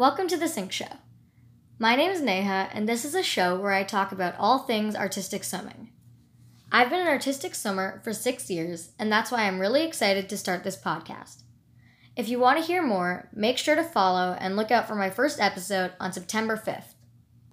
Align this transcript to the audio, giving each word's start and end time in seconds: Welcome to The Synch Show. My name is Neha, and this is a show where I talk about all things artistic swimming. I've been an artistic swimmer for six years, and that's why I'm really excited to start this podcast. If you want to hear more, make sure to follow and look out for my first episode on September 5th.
Welcome 0.00 0.28
to 0.28 0.38
The 0.38 0.46
Synch 0.46 0.72
Show. 0.72 0.96
My 1.78 1.94
name 1.94 2.10
is 2.10 2.22
Neha, 2.22 2.70
and 2.72 2.88
this 2.88 3.04
is 3.04 3.14
a 3.14 3.22
show 3.22 3.60
where 3.60 3.74
I 3.74 3.82
talk 3.82 4.12
about 4.12 4.34
all 4.38 4.60
things 4.60 4.96
artistic 4.96 5.44
swimming. 5.44 5.90
I've 6.72 6.88
been 6.88 7.00
an 7.00 7.06
artistic 7.06 7.54
swimmer 7.54 8.00
for 8.02 8.14
six 8.14 8.48
years, 8.48 8.92
and 8.98 9.12
that's 9.12 9.30
why 9.30 9.42
I'm 9.42 9.58
really 9.58 9.84
excited 9.84 10.26
to 10.30 10.38
start 10.38 10.64
this 10.64 10.82
podcast. 10.82 11.42
If 12.16 12.30
you 12.30 12.38
want 12.38 12.58
to 12.58 12.64
hear 12.64 12.82
more, 12.82 13.28
make 13.34 13.58
sure 13.58 13.76
to 13.76 13.84
follow 13.84 14.34
and 14.40 14.56
look 14.56 14.70
out 14.70 14.88
for 14.88 14.94
my 14.94 15.10
first 15.10 15.38
episode 15.38 15.92
on 16.00 16.14
September 16.14 16.56
5th. 16.56 16.94